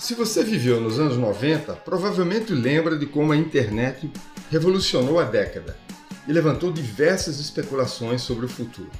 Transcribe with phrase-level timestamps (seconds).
[0.00, 4.10] Se você viveu nos anos 90, provavelmente lembra de como a internet
[4.50, 5.76] revolucionou a década
[6.26, 8.90] e levantou diversas especulações sobre o futuro.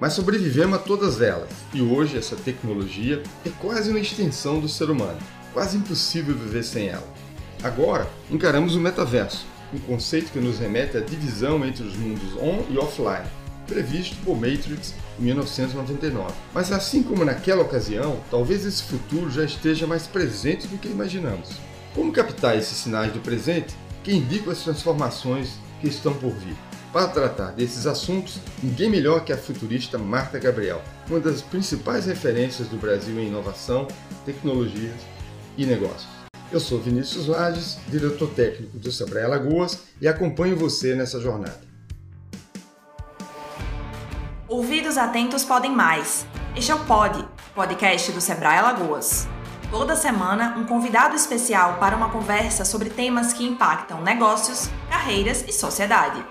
[0.00, 4.88] Mas sobrevivemos a todas elas e hoje essa tecnologia é quase uma extensão do ser
[4.88, 5.18] humano,
[5.52, 7.06] quase impossível viver sem ela.
[7.62, 9.44] Agora encaramos o metaverso,
[9.74, 13.28] um conceito que nos remete à divisão entre os mundos on e offline,
[13.66, 16.32] previsto por Matrix 1999.
[16.52, 21.50] Mas assim como naquela ocasião, talvez esse futuro já esteja mais presente do que imaginamos.
[21.94, 26.56] Como captar esses sinais do presente que indicam as transformações que estão por vir?
[26.92, 32.66] Para tratar desses assuntos, ninguém melhor que a futurista Marta Gabriel, uma das principais referências
[32.66, 33.86] do Brasil em inovação,
[34.24, 34.96] tecnologias
[35.56, 36.08] e negócios.
[36.50, 41.69] Eu sou Vinícius Lages, diretor técnico do Sebrae Alagoas e acompanho você nessa jornada.
[44.50, 46.26] Ouvidos atentos podem mais.
[46.56, 49.28] Este é o Pod, podcast do Sebrae Alagoas.
[49.70, 55.52] Toda semana, um convidado especial para uma conversa sobre temas que impactam negócios, carreiras e
[55.52, 56.26] sociedade.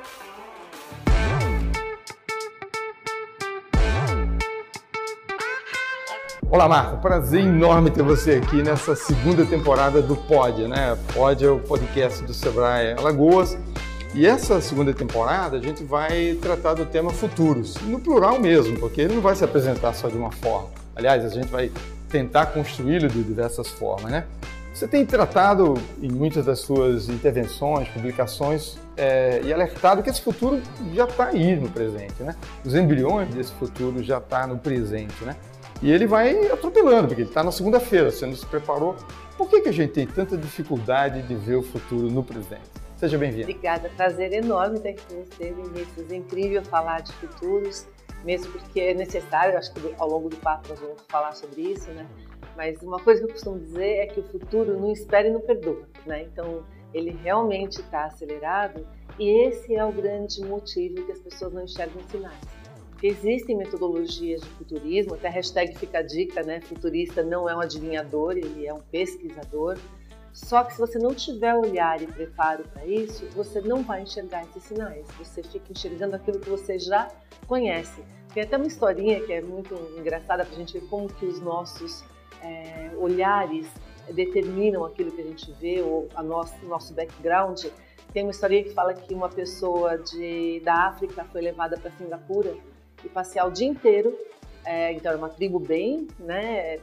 [6.52, 6.98] Olá, Marta.
[6.98, 10.98] Prazer enorme ter você aqui nessa segunda temporada do Pod, né?
[11.14, 13.58] Pod é o podcast do Sebrae Alagoas.
[14.16, 19.02] E essa segunda temporada a gente vai tratar do tema futuros, no plural mesmo, porque
[19.02, 20.70] ele não vai se apresentar só de uma forma.
[20.96, 21.72] Aliás, a gente vai
[22.10, 24.26] tentar construí-lo de diversas formas, né?
[24.74, 30.60] Você tem tratado em muitas das suas intervenções, publicações, é, e alertado que esse futuro
[30.94, 32.36] já está aí no presente, né?
[32.66, 35.36] Os embriões desse futuro já estão tá no presente, né?
[35.82, 38.96] E ele vai atropelando, porque ele está na segunda-feira, você não se preparou.
[39.38, 42.89] Por que, que a gente tem tanta dificuldade de ver o futuro no presente?
[43.00, 43.44] Seja bem-vindo.
[43.44, 46.12] Obrigada, prazer enorme estar aqui com você, Vinícius.
[46.12, 47.88] É incrível falar de futuros,
[48.26, 51.90] mesmo porque é necessário, acho que ao longo do papo nós vamos falar sobre isso,
[51.92, 52.06] né?
[52.58, 55.40] Mas uma coisa que eu costumo dizer é que o futuro não espera e não
[55.40, 56.24] perdoa, né?
[56.24, 58.86] Então, ele realmente está acelerado
[59.18, 62.42] e esse é o grande motivo que as pessoas não enxergam sinais.
[63.02, 66.60] Existem metodologias de futurismo, até a hashtag fica a dica, né?
[66.60, 69.78] Futurista não é um adivinhador, ele é um pesquisador.
[70.46, 74.44] Só que se você não tiver olhar e preparo para isso, você não vai enxergar
[74.46, 75.06] esses sinais.
[75.18, 77.08] Você fica enxergando aquilo que você já
[77.46, 78.02] conhece.
[78.34, 81.40] Tem até uma historinha que é muito engraçada para a gente ver como que os
[81.42, 82.04] nossos
[82.42, 83.68] é, olhares
[84.14, 87.66] determinam aquilo que a gente vê ou a nosso, nosso background.
[88.14, 92.56] Tem uma historinha que fala que uma pessoa de, da África foi levada para Singapura
[93.04, 94.18] e passear o dia inteiro.
[94.66, 96.80] É, então, era uma tribo bem, né,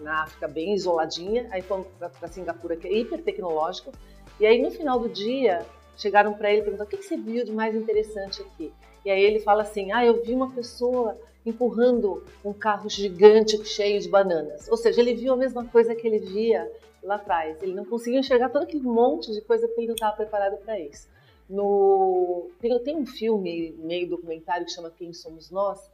[0.00, 1.48] na África, bem isoladinha.
[1.50, 3.92] Aí fomos para Singapura, que é hiper tecnológico.
[4.38, 5.64] E aí, no final do dia,
[5.96, 8.72] chegaram para ele e perguntaram: o que, que você viu de mais interessante aqui?
[9.04, 14.00] E aí ele fala assim: ah, eu vi uma pessoa empurrando um carro gigante cheio
[14.00, 14.68] de bananas.
[14.68, 16.70] Ou seja, ele viu a mesma coisa que ele via
[17.02, 17.62] lá atrás.
[17.62, 20.78] Ele não conseguiu enxergar todo aquele monte de coisa porque ele não estava preparado para
[20.78, 21.08] isso.
[21.48, 25.90] No, tem, tem um filme, meio documentário, que chama Quem Somos Nós,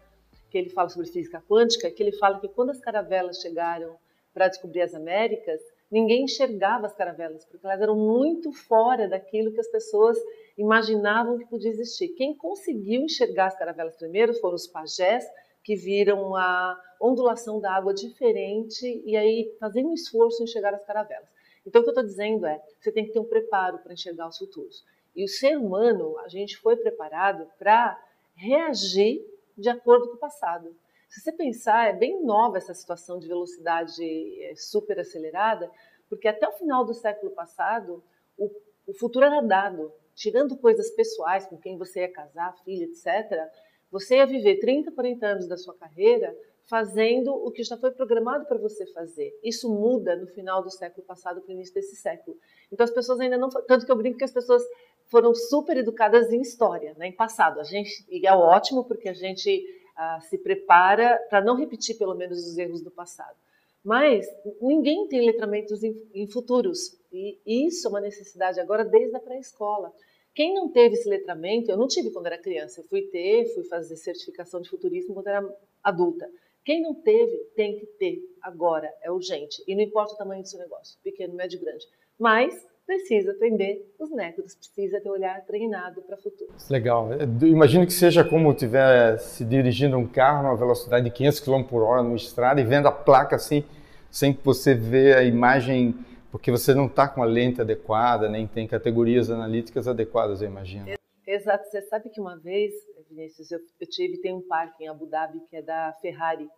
[0.56, 3.98] que ele fala sobre física quântica, que ele fala que quando as caravelas chegaram
[4.32, 9.60] para descobrir as Américas, ninguém enxergava as caravelas, porque elas eram muito fora daquilo que
[9.60, 10.16] as pessoas
[10.56, 12.08] imaginavam que podia existir.
[12.14, 15.26] Quem conseguiu enxergar as caravelas primeiro foram os pajés,
[15.62, 20.84] que viram a ondulação da água diferente e aí fazendo um esforço em enxergar as
[20.86, 21.28] caravelas.
[21.66, 24.28] Então, o que eu estou dizendo é, você tem que ter um preparo para enxergar
[24.28, 24.84] os futuros.
[25.14, 28.00] E o ser humano, a gente foi preparado para
[28.34, 30.74] reagir de acordo com o passado.
[31.08, 34.04] Se você pensar, é bem nova essa situação de velocidade
[34.42, 35.70] é, super acelerada,
[36.08, 38.02] porque até o final do século passado,
[38.36, 38.50] o,
[38.86, 39.92] o futuro era dado.
[40.14, 43.48] Tirando coisas pessoais, com quem você ia casar, filho, etc.,
[43.90, 46.36] você ia viver 30, 40 anos da sua carreira
[46.66, 49.38] fazendo o que já foi programado para você fazer.
[49.42, 52.36] Isso muda no final do século passado para o início desse século.
[52.72, 53.48] Então as pessoas ainda não.
[53.48, 54.62] Tanto que eu brinco que as pessoas
[55.06, 57.60] foram super educadas em história, né, em passado.
[57.60, 59.64] A gente, e é ótimo porque a gente
[59.96, 63.36] ah, se prepara para não repetir pelo menos os erros do passado.
[63.84, 64.26] Mas
[64.60, 66.98] ninguém tem letramentos em, em futuros.
[67.12, 69.92] E isso é uma necessidade agora desde a pré-escola.
[70.34, 73.64] Quem não teve esse letramento, eu não tive quando era criança, eu fui ter, fui
[73.64, 76.28] fazer certificação de futurismo quando era adulta.
[76.64, 79.62] Quem não teve, tem que ter agora, é urgente.
[79.68, 81.86] E não importa o tamanho do seu negócio, pequeno, médio, grande.
[82.18, 86.68] Mas precisa aprender os métodos, precisa ter um olhar treinado para futuros.
[86.71, 87.09] Legal.
[87.42, 91.83] Imagino que seja como estiver se dirigindo um carro numa velocidade de 500 km por
[91.83, 93.65] hora numa estrada e vendo a placa assim,
[94.10, 95.94] sem que você vê a imagem,
[96.30, 100.86] porque você não está com a lente adequada, nem tem categorias analíticas adequadas, eu imagino.
[101.27, 101.68] Exato.
[101.68, 102.72] Você sabe que uma vez,
[103.10, 106.48] Vinícius, eu, eu tive, tem um parque em Abu Dhabi que é da Ferrari,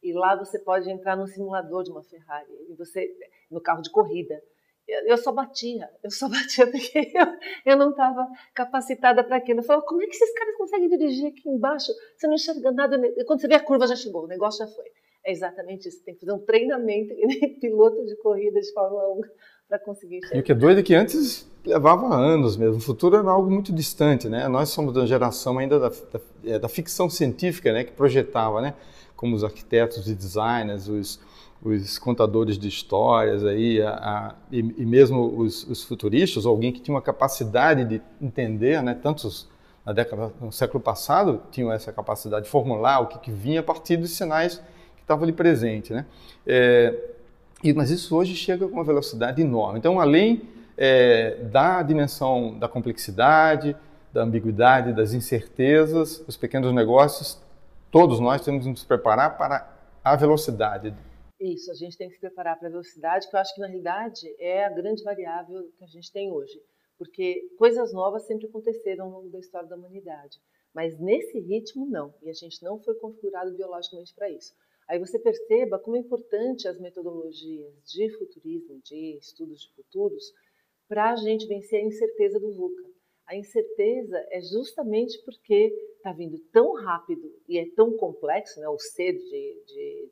[0.00, 2.52] e lá você pode entrar no simulador de uma Ferrari.
[2.68, 3.10] E você
[3.50, 4.40] no carro de corrida.
[4.86, 7.26] Eu, só batia, eu só batia porque eu,
[7.72, 9.60] eu não estava capacitada para aquilo.
[9.60, 11.92] Eu falava, como é que esses caras conseguem dirigir aqui embaixo?
[12.16, 13.00] Você não enxerga nada.
[13.26, 14.84] Quando você vê a curva, já chegou, o negócio já foi.
[15.24, 16.04] É exatamente isso.
[16.04, 17.14] Tem que fazer um treinamento
[17.60, 19.20] piloto de corrida de Fórmula 1
[19.68, 20.36] para conseguir chegar.
[20.36, 22.76] E o que é doido é que antes levava anos mesmo.
[22.76, 24.46] O futuro era algo muito distante, né?
[24.48, 27.84] Nós somos da geração ainda da, da, é, da ficção científica, né?
[27.84, 28.74] Que projetava, né?
[29.16, 31.18] Como os arquitetos e designers, os,
[31.64, 36.78] os contadores de histórias aí, a, a, e, e, mesmo os, os, futuristas, alguém que
[36.78, 38.94] tinha uma capacidade de entender, né?
[38.94, 39.48] Tantos
[39.84, 43.62] na década, no século passado, tinham essa capacidade de formular o que, que vinha a
[43.62, 44.58] partir dos sinais
[44.94, 46.04] que estavam ali presentes, né?
[46.46, 46.94] É,
[47.62, 49.78] e, mas isso hoje chega com uma velocidade enorme.
[49.78, 50.42] Então, além
[50.76, 53.74] é, da dimensão da complexidade,
[54.12, 57.40] da ambiguidade, das incertezas, os pequenos negócios,
[57.90, 59.66] todos nós temos que nos preparar para
[60.04, 60.94] a velocidade.
[61.44, 63.66] Isso, a gente tem que se preparar para a velocidade, que eu acho que na
[63.66, 66.58] realidade é a grande variável que a gente tem hoje.
[66.96, 70.40] Porque coisas novas sempre aconteceram ao longo da história da humanidade.
[70.72, 72.14] Mas nesse ritmo, não.
[72.22, 74.54] E a gente não foi configurado biologicamente para isso.
[74.88, 80.32] Aí você perceba como é importante as metodologias de futurismo, de estudos de futuros,
[80.88, 82.88] para a gente vencer a incerteza do VUCA.
[83.26, 88.68] A incerteza é justamente porque está vindo tão rápido e é tão complexo, né?
[88.68, 90.10] o C de, de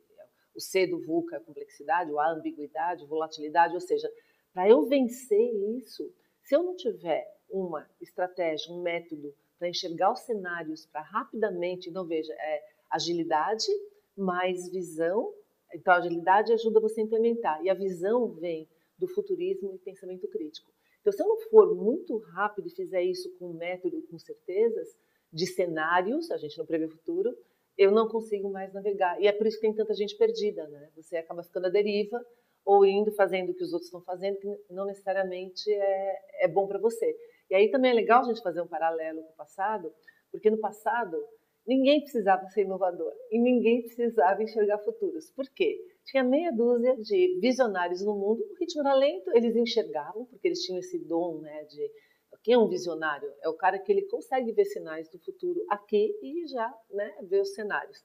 [0.55, 4.11] o C do VUCA, a complexidade, a ambiguidade, a volatilidade, ou seja,
[4.53, 6.13] para eu vencer isso,
[6.43, 12.05] se eu não tiver uma estratégia, um método para enxergar os cenários, para rapidamente, então
[12.05, 13.67] veja, é agilidade,
[14.15, 15.33] mais visão.
[15.73, 17.63] Então, a agilidade ajuda você a implementar.
[17.63, 18.67] E a visão vem
[18.97, 20.71] do futurismo e pensamento crítico.
[21.01, 24.95] Então, se eu não for muito rápido e fizer isso com método, com certezas,
[25.31, 27.35] de cenários, a gente não prevê o futuro,
[27.77, 29.19] eu não consigo mais navegar.
[29.21, 30.89] E é por isso que tem tanta gente perdida, né?
[30.95, 32.23] Você acaba ficando à deriva
[32.65, 36.67] ou indo fazendo o que os outros estão fazendo, que não necessariamente é, é bom
[36.67, 37.15] para você.
[37.49, 39.93] E aí também é legal a gente fazer um paralelo com o passado,
[40.31, 41.17] porque no passado
[41.65, 45.29] Ninguém precisava ser inovador e ninguém precisava enxergar futuros.
[45.31, 45.79] Por quê?
[46.03, 50.59] Tinha meia dúzia de visionários no mundo, o ritmo era lento, eles enxergavam, porque eles
[50.61, 51.89] tinham esse dom né, de.
[52.41, 53.31] Quem é um visionário?
[53.41, 57.41] É o cara que ele consegue ver sinais do futuro aqui e já né, ver
[57.41, 58.03] os cenários.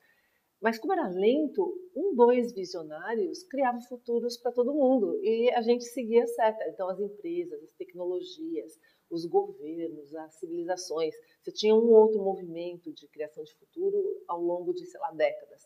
[0.60, 5.84] Mas como era lento, um, dois visionários criavam futuros para todo mundo e a gente
[5.84, 6.68] seguia a seta.
[6.68, 8.78] Então as empresas, as tecnologias,
[9.08, 11.14] os governos, as civilizações.
[11.42, 15.62] Você tinha um outro movimento de criação de futuro ao longo de, sei lá, décadas.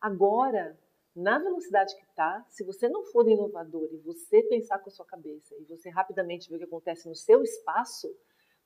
[0.00, 0.76] Agora,
[1.14, 5.04] na velocidade que está, se você não for inovador e você pensar com a sua
[5.04, 8.08] cabeça e você rapidamente ver o que acontece no seu espaço,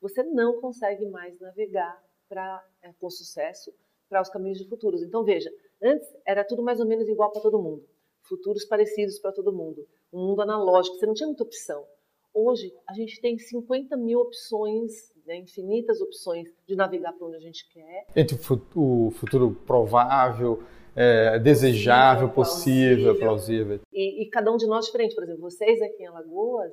[0.01, 3.73] você não consegue mais navegar pra, é, com sucesso
[4.09, 5.03] para os caminhos de futuros.
[5.03, 5.51] Então, veja,
[5.83, 7.85] antes era tudo mais ou menos igual para todo mundo,
[8.23, 11.85] futuros parecidos para todo mundo, um mundo analógico, você não tinha muita opção.
[12.33, 17.41] Hoje, a gente tem 50 mil opções, né, infinitas opções de navegar para onde a
[17.41, 18.07] gente quer.
[18.15, 18.37] Entre
[18.75, 20.63] o futuro provável,
[20.97, 23.81] é, desejável, possível, plausível.
[23.93, 25.15] E, e, cada um de nós diferente.
[25.15, 26.73] Por exemplo, vocês aqui em Alagoas,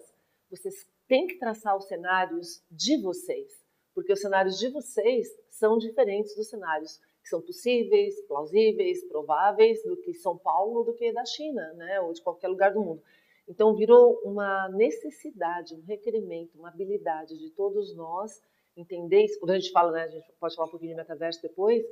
[0.50, 0.74] vocês
[1.08, 3.52] têm que traçar os cenários de vocês,
[3.94, 9.98] porque os cenários de vocês são diferentes dos cenários que são possíveis, plausíveis, prováveis do
[9.98, 13.02] que São Paulo, do que da China, né, ou de qualquer lugar do mundo.
[13.48, 18.42] Então, virou uma necessidade, um requerimento, uma habilidade de todos nós
[18.76, 19.40] entender isso.
[19.40, 21.84] Quando a gente fala, né, a gente pode falar um pouquinho de metaverso depois,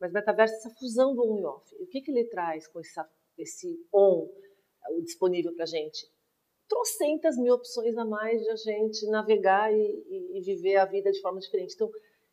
[0.00, 1.74] mas metaverso é essa fusão do on e off.
[1.80, 4.28] O que, que ele traz com essa, esse on
[5.04, 6.06] disponível para a gente?
[6.68, 11.20] Trocentas mil opções a mais de a gente navegar e, e viver a vida de
[11.20, 11.74] forma diferente.
[11.74, 11.90] Então,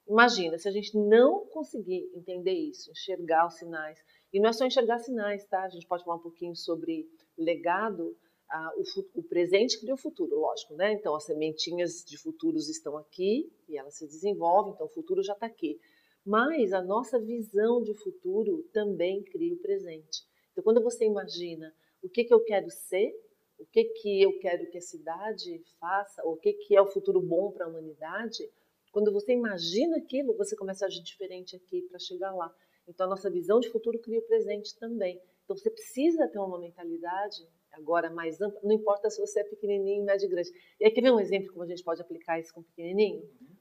[0.07, 3.98] imagina, se a gente não conseguir entender isso, enxergar os sinais,
[4.31, 5.63] e não é só enxergar sinais, tá?
[5.63, 8.15] A gente pode falar um pouquinho sobre legado,
[8.50, 10.93] ah, o, o, presente cria o futuro, lógico, né?
[10.93, 15.34] Então as sementinhas de futuros estão aqui e elas se desenvolvem, então o futuro já
[15.34, 15.79] está aqui.
[16.25, 20.24] Mas a nossa visão de futuro também cria o presente.
[20.51, 23.13] Então quando você imagina o que, que eu quero ser,
[23.60, 27.22] o que, que eu quero que a cidade faça, o que, que é o futuro
[27.22, 28.50] bom para a humanidade,
[28.91, 32.53] quando você imagina aquilo, você começa a agir diferente aqui para chegar lá.
[32.88, 35.22] Então a nossa visão de futuro cria o presente também.
[35.44, 40.05] Então você precisa ter uma mentalidade agora mais ampla, não importa se você é pequenininho,
[40.05, 40.50] médio, grande.
[40.79, 43.22] E aí, quer ver um exemplo como a gente pode aplicar isso com pequenininho?
[43.22, 43.55] Uhum.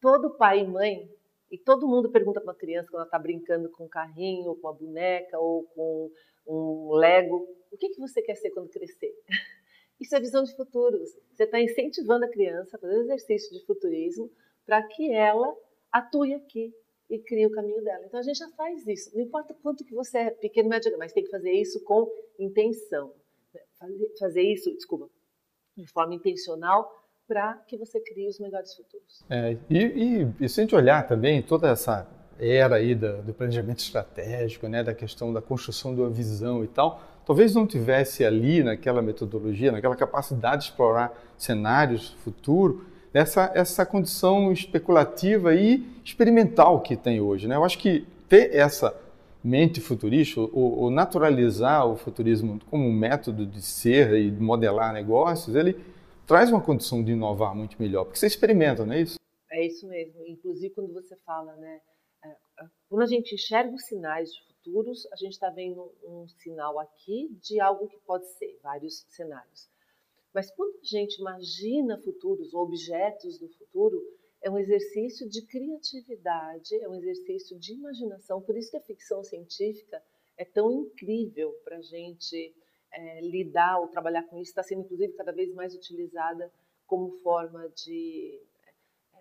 [0.00, 1.23] Todo pai e mãe, e
[1.64, 4.68] todo mundo pergunta para uma criança quando ela está brincando com um carrinho, ou com
[4.68, 6.10] uma boneca, ou com
[6.46, 9.12] um Lego, o que, que você quer ser quando crescer?
[10.00, 11.08] Isso é visão de futuros.
[11.32, 14.30] Você está incentivando a criança a fazer exercício de futurismo
[14.66, 15.56] para que ela
[15.90, 16.74] atue aqui
[17.08, 18.04] e crie o caminho dela.
[18.04, 19.14] Então a gente já faz isso.
[19.14, 23.14] Não importa quanto que você é pequeno, médio, mas tem que fazer isso com intenção
[24.18, 25.08] fazer isso, desculpa,
[25.76, 26.90] de forma intencional
[27.26, 29.24] para que você crie os melhores futuros.
[29.30, 32.06] É, e, e, e, se a gente olhar também toda essa
[32.38, 36.66] era aí do, do planejamento estratégico, né, da questão da construção de uma visão e
[36.66, 43.86] tal, talvez não tivesse ali naquela metodologia, naquela capacidade de explorar cenários futuro, essa, essa
[43.86, 47.46] condição especulativa e experimental que tem hoje.
[47.46, 47.54] Né?
[47.54, 48.94] Eu acho que ter essa
[49.42, 54.92] mente futurista, ou, ou naturalizar o futurismo como um método de ser e de modelar
[54.92, 55.76] negócios, ele
[56.26, 59.18] traz uma condição de inovar muito melhor, porque você experimenta, não é isso?
[59.50, 60.26] É isso mesmo.
[60.26, 61.80] Inclusive, quando você fala, né?
[62.24, 66.26] É, é, quando a gente enxerga os sinais de futuros, a gente está vendo um
[66.28, 69.68] sinal aqui de algo que pode ser, vários cenários.
[70.32, 74.02] Mas quando a gente imagina futuros objetos do futuro,
[74.42, 78.42] é um exercício de criatividade, é um exercício de imaginação.
[78.42, 80.02] Por isso que a ficção científica
[80.36, 82.52] é tão incrível para a gente
[82.94, 84.50] é, lidar ou trabalhar com isso.
[84.50, 86.52] Está sendo, inclusive, cada vez mais utilizada
[86.86, 88.72] como forma de é,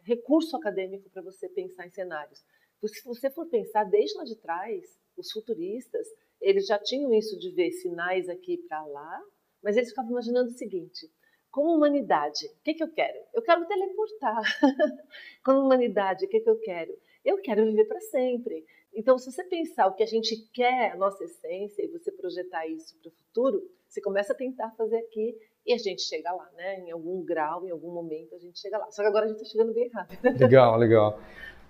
[0.03, 2.43] recurso acadêmico para você pensar em cenários.
[2.85, 6.07] Se você for pensar desde lá de trás, os futuristas,
[6.41, 9.21] eles já tinham isso de ver sinais aqui para lá,
[9.61, 11.09] mas eles ficavam imaginando o seguinte:
[11.49, 13.17] como humanidade, o que, que eu quero?
[13.33, 14.43] Eu quero teleportar.
[15.45, 16.93] como humanidade, o que, que eu quero?
[17.23, 18.65] Eu quero viver para sempre.
[18.95, 22.67] Então, se você pensar o que a gente quer, a nossa essência, e você projetar
[22.67, 25.35] isso para o futuro, você começa a tentar fazer aqui
[25.65, 26.79] e a gente chega lá, né?
[26.81, 28.91] Em algum grau, em algum momento, a gente chega lá.
[28.91, 30.19] Só que agora a gente está chegando bem rápido.
[30.39, 31.19] Legal, legal.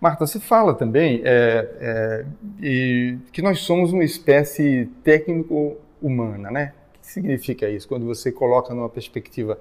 [0.01, 2.25] Marta, você fala também é,
[2.59, 6.73] é, que nós somos uma espécie técnico-humana, né?
[6.95, 7.87] O que significa isso?
[7.87, 9.57] Quando você coloca numa perspectiva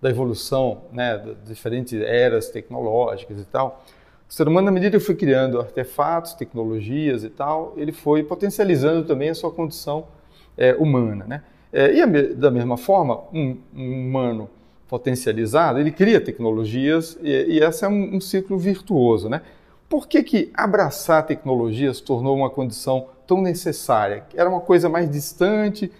[0.00, 3.82] da evolução, né, das diferentes eras tecnológicas e tal,
[4.28, 9.06] o ser humano, na medida que foi criando artefatos, tecnologias e tal, ele foi potencializando
[9.06, 10.08] também a sua condição
[10.56, 11.42] é, humana, né?
[11.72, 14.50] É, e a, da mesma forma, um, um, humano
[14.88, 19.42] potencializado, ele cria tecnologias e, e esse é um, um ciclo virtuoso, né?
[19.88, 24.24] Por que, que abraçar tecnologias tornou uma condição tão necessária?
[24.34, 25.92] Era uma coisa mais distante,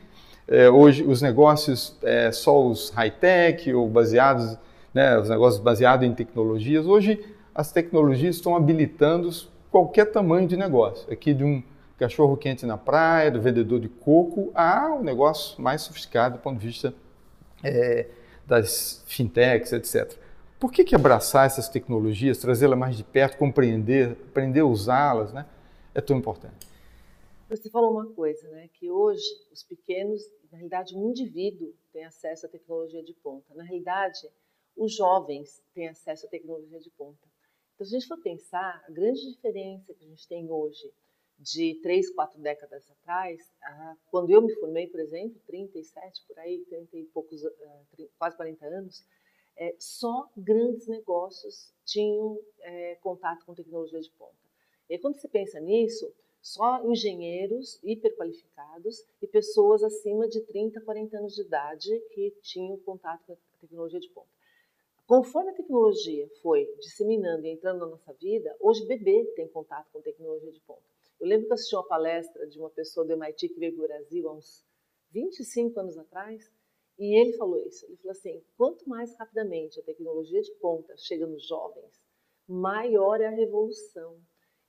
[0.48, 1.96] é, hoje os negócios,
[2.32, 4.56] só os high-tech ou baseados,
[4.92, 7.20] né, os negócios baseados em tecnologias, hoje
[7.56, 9.30] as tecnologias estão habilitando
[9.70, 11.10] qualquer tamanho de negócio.
[11.10, 11.62] Aqui de um
[11.96, 16.58] cachorro quente na praia, do vendedor de coco, a um negócio mais sofisticado do ponto
[16.60, 16.94] de vista
[17.64, 18.10] é,
[18.46, 20.18] das fintechs, etc.
[20.60, 25.46] Por que, que abraçar essas tecnologias, trazê-las mais de perto, compreender, aprender a usá-las, né,
[25.94, 26.66] é tão importante?
[27.48, 30.20] Você falou uma coisa, né, que hoje os pequenos,
[30.52, 33.54] na realidade, um indivíduo tem acesso à tecnologia de ponta.
[33.54, 34.28] Na realidade,
[34.76, 37.25] os jovens têm acesso à tecnologia de ponta.
[37.76, 40.90] Então, se a gente for pensar, a grande diferença que a gente tem hoje
[41.38, 43.52] de três, quatro décadas atrás,
[44.10, 47.82] quando eu me formei, por exemplo, 37 por aí, 30 e poucos, ah,
[48.18, 49.06] quase 40 anos,
[49.58, 54.34] é, só grandes negócios tinham é, contato com tecnologia de ponta.
[54.88, 61.34] E quando você pensa nisso, só engenheiros hiperqualificados e pessoas acima de 30, 40 anos
[61.34, 64.35] de idade que tinham contato com a tecnologia de ponta.
[65.06, 70.00] Conforme a tecnologia foi disseminando e entrando na nossa vida, hoje bebê tem contato com
[70.00, 70.82] tecnologia de ponta.
[71.20, 73.84] Eu lembro que eu assisti uma palestra de uma pessoa do MIT que veio para
[73.84, 74.64] o Brasil há uns
[75.12, 76.50] 25 anos atrás,
[76.98, 77.86] e ele falou isso.
[77.86, 82.02] Ele falou assim: quanto mais rapidamente a tecnologia de ponta chega nos jovens,
[82.48, 84.20] maior é a revolução.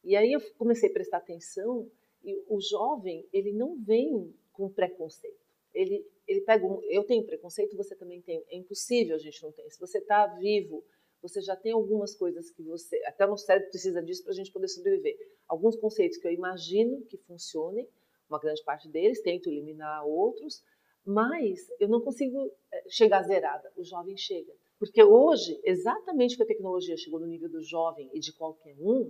[0.04, 1.90] E aí eu comecei a prestar atenção
[2.24, 5.47] e o jovem ele não vem com preconceito.
[5.78, 8.44] Ele ele pega um, eu tenho preconceito, você também tem.
[8.50, 9.70] É impossível a gente não ter.
[9.70, 10.84] Se você está vivo,
[11.22, 14.52] você já tem algumas coisas que você até o cérebro precisa disso para a gente
[14.52, 15.16] poder sobreviver.
[15.48, 17.88] Alguns conceitos que eu imagino que funcionem,
[18.30, 20.62] uma grande parte deles, tento eliminar outros
[21.08, 23.72] mas eu não consigo eh, chegar zerada.
[23.78, 24.52] O jovem chega.
[24.78, 29.10] Porque hoje, exatamente porque a tecnologia chegou no nível do jovem e de qualquer um,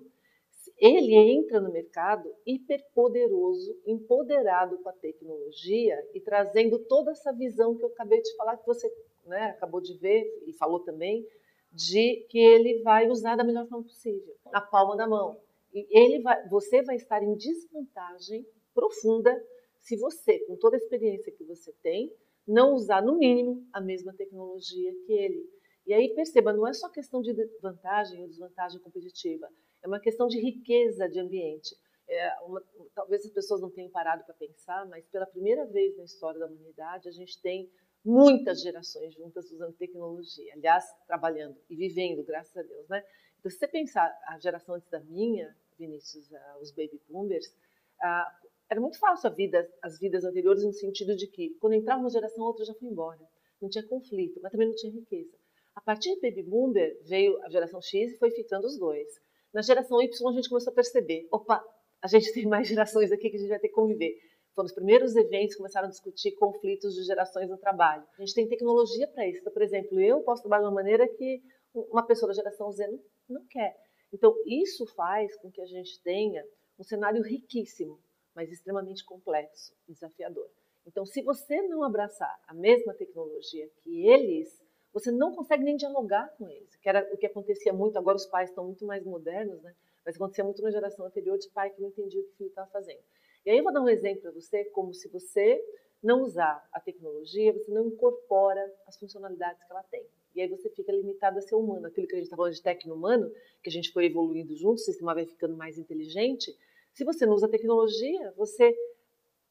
[0.77, 7.83] ele entra no mercado hiperpoderoso, empoderado com a tecnologia e trazendo toda essa visão que
[7.83, 8.91] eu acabei de falar, que você
[9.25, 11.25] né, acabou de ver e falou também,
[11.71, 15.39] de que ele vai usar da melhor forma possível, na palma da mão.
[15.73, 19.35] E ele vai, você vai estar em desvantagem profunda
[19.79, 22.11] se você, com toda a experiência que você tem,
[22.47, 25.49] não usar no mínimo a mesma tecnologia que ele.
[25.87, 29.49] E aí perceba, não é só questão de vantagem ou desvantagem competitiva,
[29.81, 31.73] é uma questão de riqueza de ambiente.
[32.09, 32.61] É uma,
[32.93, 36.45] talvez as pessoas não tenham parado para pensar, mas pela primeira vez na história da
[36.45, 37.71] humanidade a gente tem
[38.03, 43.03] muitas gerações juntas usando tecnologia, aliás, trabalhando e vivendo, graças a Deus, né?
[43.39, 48.47] Então, se você pensar a geração antes da minha, Vinícius, uh, os baby boomers, uh,
[48.69, 52.09] era muito fácil a vida, as vidas anteriores no sentido de que quando entrava uma
[52.09, 53.21] geração, a outra já foi embora.
[53.61, 55.36] Não tinha conflito, mas também não tinha riqueza.
[55.77, 59.07] A partir do Baby Boomer veio a geração X e foi ficando os dois.
[59.53, 61.63] Na geração Y a gente começou a perceber, opa,
[62.01, 64.17] a gente tem mais gerações aqui que a gente vai ter que conviver.
[64.55, 68.03] Foram os primeiros eventos que começaram a discutir conflitos de gerações no trabalho.
[68.17, 69.41] A gente tem tecnologia para isso.
[69.41, 71.43] Então, por exemplo, eu posso trabalhar de uma maneira que
[71.75, 73.77] uma pessoa da geração Z não, não quer.
[74.11, 76.43] Então, isso faz com que a gente tenha
[76.79, 78.01] um cenário riquíssimo,
[78.33, 80.49] mas extremamente complexo, desafiador.
[80.87, 84.49] Então, se você não abraçar a mesma tecnologia que eles,
[84.93, 87.97] você não consegue nem dialogar com eles, que era o que acontecia muito.
[87.97, 89.75] Agora os pais estão muito mais modernos, né?
[90.05, 92.49] Mas acontecia muito na geração anterior de pai que não entendia o que o filho
[92.49, 93.01] estava fazendo.
[93.45, 95.61] E aí eu vou dar um exemplo para você, como se você
[96.01, 100.05] não usar a tecnologia, você não incorpora as funcionalidades que ela tem.
[100.35, 101.87] E aí você fica limitado a ser humano.
[101.87, 103.31] Aquilo que a gente está falando de tecno-humano,
[103.63, 106.55] que a gente foi evoluindo junto, o sistema vai ficando mais inteligente.
[106.93, 108.75] Se você não usa a tecnologia, você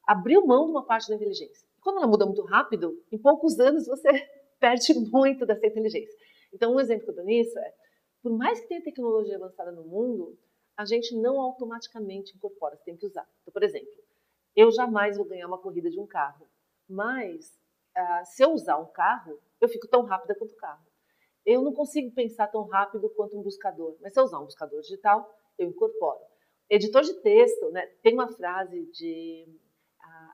[0.07, 1.69] abriu mão de uma parte da inteligência.
[1.81, 4.09] Quando ela muda muito rápido, em poucos anos você
[4.59, 6.17] perde muito dessa inteligência.
[6.53, 7.75] Então, um exemplo que eu dou nisso é,
[8.23, 10.39] por mais que tenha tecnologia avançada no mundo,
[10.77, 13.27] a gente não automaticamente incorpora, você tem que usar.
[13.43, 13.89] Então, por exemplo,
[14.55, 16.49] eu jamais vou ganhar uma corrida de um carro,
[16.89, 17.59] mas
[17.97, 20.85] uh, se eu usar um carro, eu fico tão rápida quanto o carro.
[21.45, 24.81] Eu não consigo pensar tão rápido quanto um buscador, mas se eu usar um buscador
[24.81, 26.21] digital, eu incorporo.
[26.69, 29.47] Editor de texto, né, tem uma frase de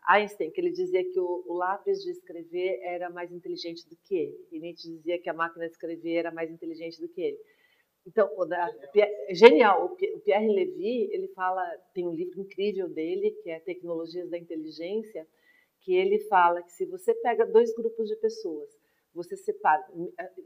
[0.08, 4.14] Einstein, que ele dizia que o, o, lápis de escrever era mais inteligente do que
[4.14, 4.46] ele.
[4.50, 7.38] E Nietzsche dizia que a máquina de escrever era mais inteligente do que ele.
[8.06, 8.68] Então, o da,
[9.30, 9.84] genial.
[9.84, 11.62] O Pierre Levy, ele fala,
[11.94, 15.26] tem um livro incrível dele, que é Tecnologias da Inteligência,
[15.80, 18.70] que ele fala que se você pega dois grupos de pessoas,
[19.14, 19.84] você separa,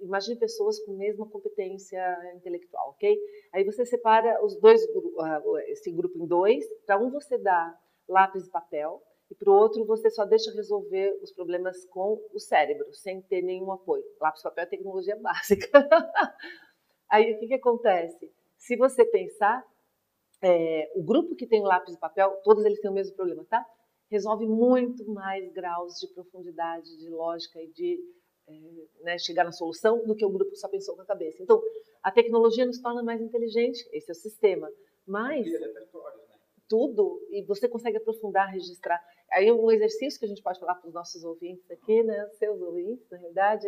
[0.02, 2.00] imagine pessoas com a mesma competência
[2.34, 3.16] intelectual, ok?
[3.52, 4.82] Aí você separa os dois,
[5.20, 9.54] ah, esse grupo em dois, para um você dá lápis e papel, e para o
[9.54, 14.04] outro você só deixa resolver os problemas com o cérebro, sem ter nenhum apoio.
[14.20, 15.88] Lápis e papel é tecnologia básica.
[17.10, 18.30] Aí o que, que acontece?
[18.56, 19.64] Se você pensar,
[20.42, 23.64] é, o grupo que tem lápis e papel, todos eles têm o mesmo problema, tá?
[24.08, 27.98] Resolve muito mais graus de profundidade, de lógica e de
[28.48, 28.52] é,
[29.02, 31.42] né, chegar na solução do que o grupo que só pensou com a cabeça.
[31.42, 31.60] Então,
[32.02, 34.70] a tecnologia nos torna mais inteligente, esse é o sistema.
[35.04, 35.46] Mas
[36.68, 39.02] tudo e você consegue aprofundar, registrar.
[39.32, 42.60] Aí um exercício que a gente pode falar para os nossos ouvintes aqui, né, seus
[42.60, 43.66] ouvintes, na realidade,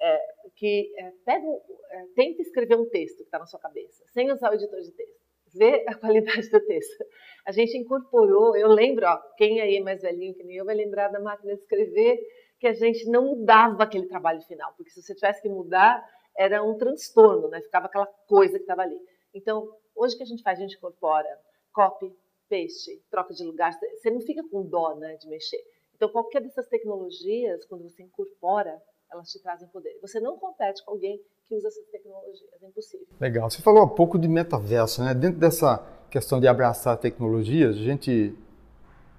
[0.00, 0.20] é,
[0.56, 4.50] que é, pega, é, tenta escrever um texto que está na sua cabeça, sem usar
[4.50, 5.22] o editor de texto.
[5.54, 7.04] Vê a qualidade do texto.
[7.46, 10.74] A gente incorporou, eu lembro, ó, quem aí é mais velhinho que nem eu vai
[10.74, 12.18] lembrar da máquina de escrever,
[12.58, 16.02] que a gente não mudava aquele trabalho final, porque se você tivesse que mudar,
[16.36, 17.60] era um transtorno, né?
[17.60, 18.98] ficava aquela coisa que estava ali.
[19.34, 20.58] Então, hoje o que a gente faz?
[20.58, 21.28] A gente incorpora
[21.72, 22.12] copy,
[22.48, 25.62] paste, troca de lugar, você não fica com dó né, de mexer.
[25.96, 28.80] Então, qualquer dessas tecnologias, quando você incorpora,
[29.10, 29.96] elas te trazem poder.
[30.00, 33.06] Você não compete com alguém que usa essas tecnologias, é impossível.
[33.20, 33.50] Legal.
[33.50, 35.14] Você falou há pouco de metaverso, né?
[35.14, 38.34] Dentro dessa questão de abraçar tecnologias, a gente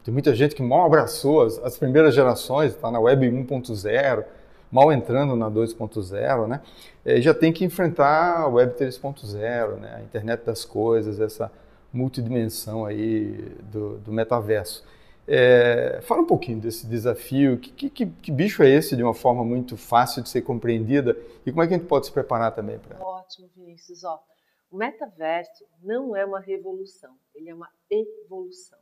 [0.04, 4.26] tem muita gente que mal abraçou as, as primeiras gerações, está na Web 1.0,
[4.70, 6.62] mal entrando na 2.0, né?
[7.06, 9.96] E já tem que enfrentar a Web 3.0, né?
[9.96, 11.52] A internet das coisas, essa
[11.94, 13.34] multidimensão aí
[13.72, 14.84] do, do metaverso.
[15.26, 19.44] É, fala um pouquinho desse desafio, que, que, que, bicho é esse de uma forma
[19.44, 22.78] muito fácil de ser compreendida e como é que a gente pode se preparar também
[22.78, 24.04] para Ótimo, Vinícius.
[24.04, 24.22] Ó,
[24.70, 28.80] o metaverso não é uma revolução, ele é uma evolução.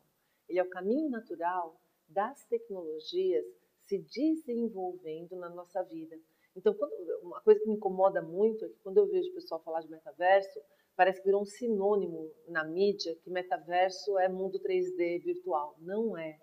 [0.50, 3.46] Ele é o caminho natural das tecnologias
[3.86, 6.18] se desenvolvendo na nossa vida.
[6.56, 9.62] Então, quando, uma coisa que me incomoda muito é que quando eu vejo o pessoal
[9.64, 10.60] falar de metaverso,
[11.02, 15.76] parece que virou um sinônimo na mídia que metaverso é mundo 3D virtual.
[15.80, 16.38] Não é.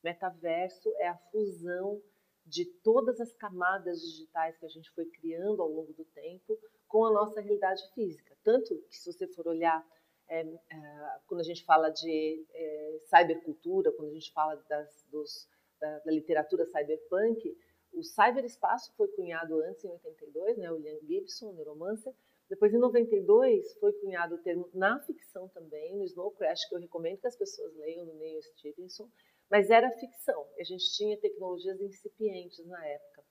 [0.00, 2.00] Metaverso é a fusão
[2.44, 7.04] de todas as camadas digitais que a gente foi criando ao longo do tempo com
[7.04, 8.32] a nossa realidade física.
[8.44, 9.84] Tanto que, se você for olhar,
[10.28, 15.48] é, é, quando a gente fala de é, cybercultura, quando a gente fala das, dos,
[15.80, 17.58] da, da, literatura cyberpunk,
[17.92, 22.14] o cyberespaço foi cunhado antes, em 82, né, o William Gibson, neuromancer,
[22.48, 26.80] depois, em 92, foi cunhado o termo na ficção também, no Snow Crash, que eu
[26.80, 29.08] recomendo que as pessoas leiam, no Neil Stevenson,
[29.50, 30.46] mas era ficção.
[30.58, 33.24] A gente tinha tecnologias incipientes na época.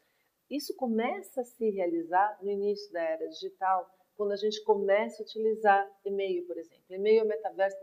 [0.50, 5.26] Isso começa a se realizar no início da era digital, quando a gente começa a
[5.26, 6.84] utilizar e-mail, por exemplo.
[6.90, 7.78] E-mail é metaverso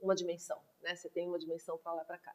[0.00, 0.94] uma dimensão, né?
[0.94, 2.34] Você tem uma dimensão para lá para cá.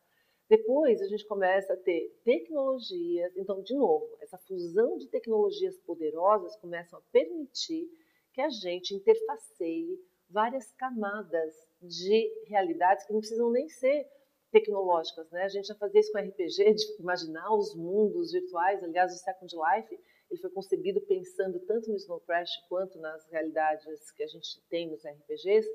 [0.50, 6.56] Depois a gente começa a ter tecnologias, então de novo, essa fusão de tecnologias poderosas
[6.56, 7.90] começam a permitir
[8.38, 14.08] que a gente interfaceie várias camadas de realidades que não precisam nem ser
[14.52, 15.42] tecnológicas, né?
[15.42, 18.84] A gente já fazia isso com RPG, de imaginar os mundos virtuais.
[18.84, 24.12] Aliás, o Second Life ele foi concebido pensando tanto no Snow Crash quanto nas realidades
[24.12, 25.68] que a gente tem nos RPGs.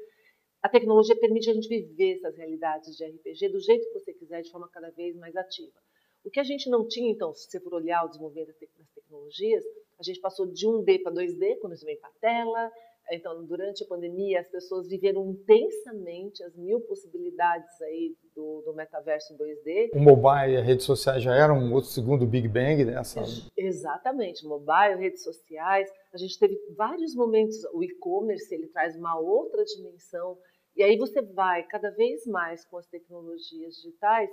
[0.63, 4.41] A tecnologia permite a gente viver essas realidades de RPG do jeito que você quiser,
[4.41, 5.83] de forma cada vez mais ativa.
[6.25, 9.65] O que a gente não tinha, então, se você for olhar o desenvolvimento das tecnologias,
[9.99, 12.71] a gente passou de 1D para 2D, quando isso vem para a tela,
[13.11, 19.35] então, durante a pandemia, as pessoas viveram intensamente as mil possibilidades aí do, do metaverso
[19.35, 19.91] em 2D.
[19.95, 23.23] O mobile e as redes sociais já eram um outro segundo Big Bang nessa.
[23.57, 25.91] Exatamente, mobile, redes sociais.
[26.13, 27.57] A gente teve vários momentos.
[27.75, 30.39] O e-commerce ele traz uma outra dimensão.
[30.75, 34.31] E aí você vai cada vez mais com as tecnologias digitais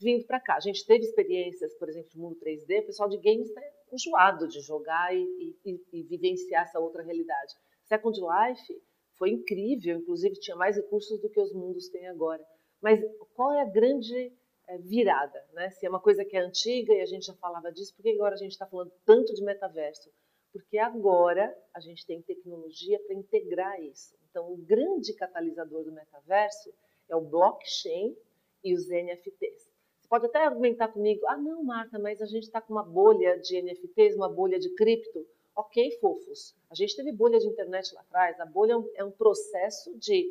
[0.00, 0.56] vindo para cá.
[0.56, 2.80] A gente teve experiências, por exemplo, de mundo 3D.
[2.80, 3.60] O pessoal de games está
[3.92, 7.54] enjoado de jogar e, e, e vivenciar essa outra realidade.
[7.84, 8.82] Second Life
[9.14, 12.44] foi incrível, inclusive tinha mais recursos do que os mundos têm agora.
[12.80, 13.00] Mas
[13.34, 14.32] qual é a grande
[14.68, 15.42] é, virada?
[15.52, 15.70] Né?
[15.70, 18.10] Se é uma coisa que é antiga e a gente já falava disso, por que
[18.10, 20.10] agora a gente está falando tanto de metaverso?
[20.52, 24.16] Porque agora a gente tem tecnologia para integrar isso.
[24.30, 26.72] Então, o grande catalisador do metaverso
[27.08, 28.16] é o blockchain
[28.62, 29.75] e os NFTs.
[30.06, 33.36] Você pode até argumentar comigo, ah, não, Marta, mas a gente está com uma bolha
[33.40, 35.26] de NFTs, uma bolha de cripto.
[35.56, 36.54] Ok, fofos.
[36.70, 38.38] A gente teve bolha de internet lá atrás.
[38.38, 40.30] A bolha é um, é um processo de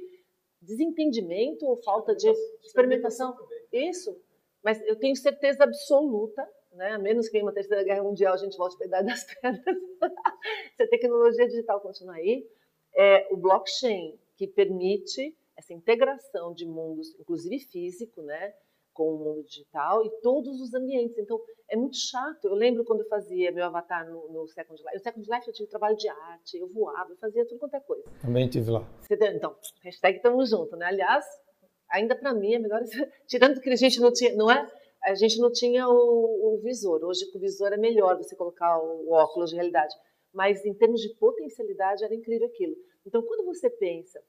[0.62, 2.30] desentendimento ou falta de
[2.64, 3.36] experimentação.
[3.70, 4.18] Isso.
[4.64, 6.92] Mas eu tenho certeza absoluta, né?
[6.92, 9.78] a menos que em uma terceira guerra mundial a gente volte a pedaço das pedras,
[10.78, 12.48] se a tecnologia digital continuar aí,
[12.96, 18.54] é o blockchain que permite essa integração de mundos, inclusive físico, né?
[18.96, 21.18] Com o mundo digital e todos os ambientes.
[21.18, 22.46] Então, é muito chato.
[22.46, 24.96] Eu lembro quando eu fazia meu avatar no, no Second Life.
[24.96, 27.80] No Second Life eu tive trabalho de arte, eu voava, eu fazia tudo quanto é
[27.82, 28.04] coisa.
[28.22, 28.88] Também tive lá.
[29.12, 30.86] Então, hashtag estamos juntos, né?
[30.86, 31.26] Aliás,
[31.92, 32.82] ainda para mim é melhor...
[33.28, 34.66] Tirando que a gente não tinha, não é?
[35.04, 37.04] A gente não tinha o, o visor.
[37.04, 39.94] Hoje com o visor é melhor você colocar o, o óculos de realidade.
[40.34, 42.76] Mas em termos de potencialidade era incrível aquilo.
[43.06, 44.20] Então, quando você pensa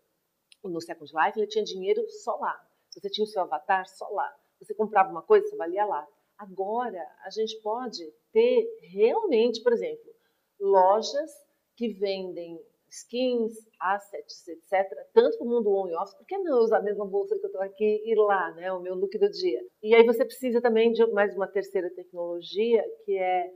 [0.64, 2.61] no Second Life, ele tinha dinheiro só lá.
[2.90, 6.07] Você tinha o seu avatar só lá você comprava uma coisa, você valia lá.
[6.38, 10.14] Agora, a gente pode ter realmente, por exemplo,
[10.61, 11.31] lojas
[11.77, 16.61] que vendem skins, assets, etc., tanto para o mundo on e off, por que não
[16.61, 19.29] usar a mesma bolsa que eu estou aqui e lá, né, o meu look do
[19.31, 19.61] dia?
[19.83, 23.51] E aí você precisa também de mais uma terceira tecnologia, que é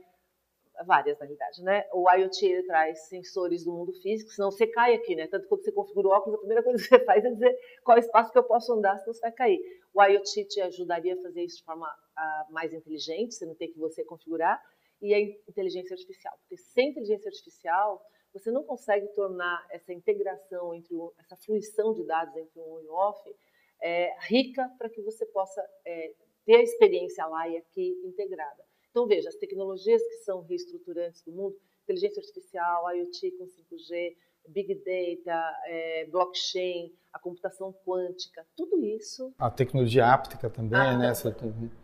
[0.83, 1.85] várias na realidade, né?
[1.93, 5.27] O IoT ele traz sensores do mundo físico, senão você cai aqui, né?
[5.27, 7.97] Tanto quando você configura o óculos, a primeira coisa que você faz é dizer qual
[7.97, 9.59] espaço que eu posso andar, senão você vai cair.
[9.93, 13.71] O IoT te ajudaria a fazer isso de forma uh, mais inteligente, você não tem
[13.71, 14.61] que você configurar,
[15.01, 18.01] e a inteligência artificial, porque sem inteligência artificial
[18.33, 22.89] você não consegue tornar essa integração entre o, essa fruição de dados entre on e
[22.89, 23.35] off
[23.81, 26.13] é, rica para que você possa é,
[26.45, 28.63] ter a experiência lá e aqui integrada.
[28.91, 34.15] Então, veja, as tecnologias que são reestruturantes do mundo, inteligência artificial, IoT com 5G,
[34.47, 39.33] Big Data, é, blockchain, a computação quântica, tudo isso.
[39.37, 41.13] A tecnologia áptica também, ah, né?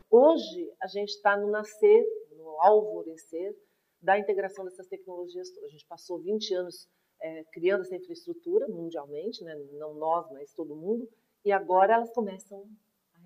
[0.10, 3.56] Hoje, a gente está no nascer, no alvorecer
[4.02, 5.50] da integração dessas tecnologias.
[5.64, 6.90] A gente passou 20 anos
[7.22, 9.56] é, criando essa infraestrutura mundialmente, né?
[9.74, 11.08] não nós, mas todo mundo,
[11.44, 12.66] e agora elas começam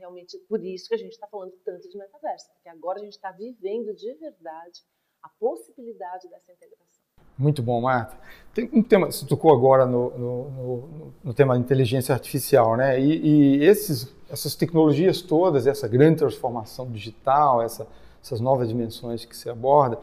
[0.01, 3.13] realmente por isso que a gente está falando tanto de metaverso, porque agora a gente
[3.13, 4.81] está vivendo de verdade
[5.21, 7.01] a possibilidade dessa integração.
[7.37, 8.17] Muito bom, Marta.
[8.53, 12.99] Tem um tema, você tocou agora no, no, no, no tema da inteligência artificial, né?
[12.99, 17.87] E, e, esses, essas tecnologias todas, essa grande transformação digital, essa,
[18.21, 19.99] essas novas dimensões que se aborda,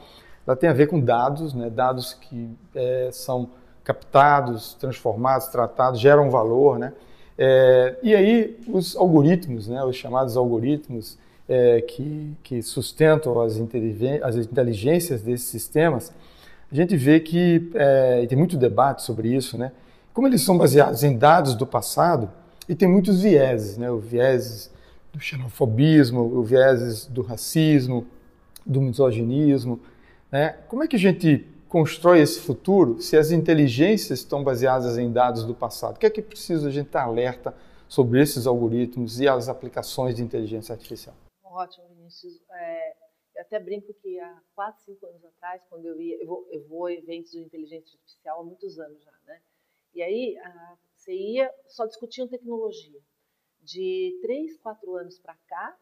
[0.46, 1.68] ela tem a ver com dados, né?
[1.68, 3.50] Dados que é, são
[3.82, 6.94] captados, transformados, tratados, geram valor, né?
[7.38, 11.16] É, e aí os algoritmos, né, os chamados algoritmos
[11.48, 13.52] é, que, que, sustentam as,
[14.22, 16.12] as, inteligências desses sistemas,
[16.70, 19.72] a gente vê que é, tem muito debate sobre isso, né?
[20.12, 22.30] Como eles são baseados em dados do passado
[22.68, 23.90] e tem muitos vieses, né?
[23.90, 24.70] O viés
[25.12, 28.06] do xenofobismo, o viés do racismo,
[28.66, 29.80] do misoginismo,
[30.30, 30.56] né?
[30.68, 35.44] Como é que a gente constrói esse futuro se as inteligências estão baseadas em dados
[35.44, 35.96] do passado?
[35.96, 37.54] O que é que precisa a gente estar alerta
[37.86, 41.14] sobre esses algoritmos e as aplicações de inteligência artificial?
[41.44, 42.40] Ótimo, Vinícius.
[42.50, 42.96] É,
[43.36, 46.66] eu até brinco que há 4, 5 anos atrás, quando eu ia, eu vou, eu
[46.66, 49.40] vou a eventos de inteligência artificial há muitos anos já, né?
[49.94, 53.00] E aí a, você ia, só discutiam tecnologia.
[53.60, 55.76] De 3, 4 anos para cá,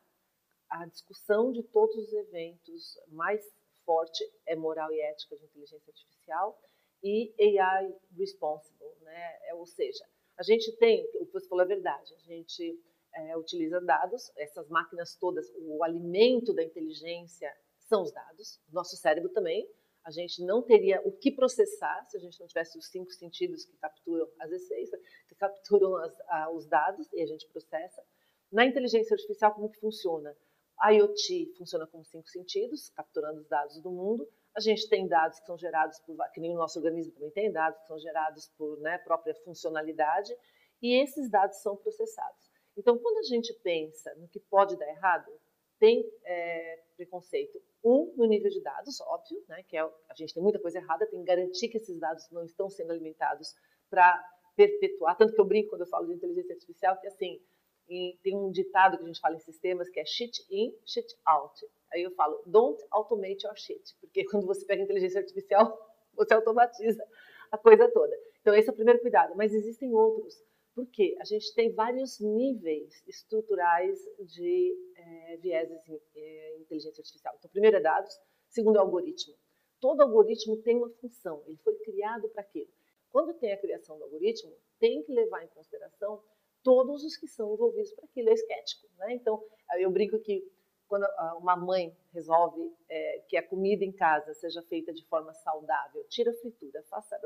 [0.69, 3.45] a discussão de todos os eventos mais
[3.87, 6.61] forte é moral e ética de inteligência artificial
[7.03, 9.39] e AI responsible, né?
[9.49, 10.05] É, ou seja,
[10.37, 12.79] a gente tem, o que você falou é verdade, a gente
[13.15, 19.31] é, utiliza dados, essas máquinas todas, o alimento da inteligência são os dados, nosso cérebro
[19.31, 19.67] também.
[20.05, 23.65] A gente não teria o que processar se a gente não tivesse os cinco sentidos
[23.65, 28.05] que capturam as essências, que capturam as, a, os dados e a gente processa.
[28.53, 30.37] Na inteligência artificial, como que funciona?
[30.81, 34.29] A IoT funciona com cinco sentidos, capturando os dados do mundo.
[34.55, 37.53] A gente tem dados que são gerados por, que nem o nosso organismo também tem
[37.53, 40.35] dados que são gerados por né, própria funcionalidade,
[40.83, 42.51] e esses dados são processados.
[42.77, 45.31] Então, quando a gente pensa no que pode dar errado,
[45.79, 47.61] tem é, preconceito.
[47.85, 51.07] Um, no nível de dados, óbvio, né, que é, a gente tem muita coisa errada,
[51.07, 53.55] tem que garantir que esses dados não estão sendo alimentados
[53.89, 54.23] para
[54.57, 55.17] perpetuar.
[55.17, 57.41] Tanto que eu brinco quando eu falo de inteligência artificial, que assim,
[57.89, 61.07] e tem um ditado que a gente fala em sistemas que é shit in, shit
[61.27, 61.55] out.
[61.93, 65.79] Aí eu falo, don't automate your shit, porque quando você pega inteligência artificial,
[66.15, 67.07] você automatiza
[67.51, 68.15] a coisa toda.
[68.41, 70.35] Então esse é o primeiro cuidado, mas existem outros.
[70.75, 77.35] Porque a gente tem vários níveis estruturais de é, vieses em é, inteligência artificial.
[77.39, 78.13] Então, primeiro é dados,
[78.51, 79.35] segundo é algoritmo.
[79.81, 82.71] Todo algoritmo tem uma função, ele foi criado para aquilo.
[83.11, 86.23] Quando tem a criação do algoritmo, tem que levar em consideração
[86.67, 88.89] todos os que são envolvidos para aquilo, é esquético.
[88.99, 89.15] Né?
[89.15, 89.41] Então,
[89.79, 90.43] eu brinco que
[90.89, 91.07] quando
[91.39, 96.33] uma mãe resolve é, que a comida em casa seja feita de forma saudável, tira
[96.33, 97.17] a fritura, faça,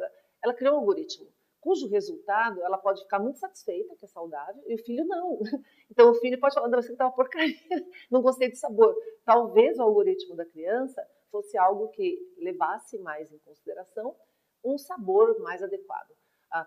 [0.43, 1.27] ela criou um algoritmo
[1.59, 5.39] cujo resultado ela pode ficar muito satisfeita, que é saudável, e o filho não.
[5.91, 7.57] Então o filho pode falar, não, isso tá uma porcaria,
[8.11, 8.95] não gostei do sabor.
[9.25, 14.17] Talvez o algoritmo da criança fosse algo que levasse mais em consideração
[14.65, 16.15] um sabor mais adequado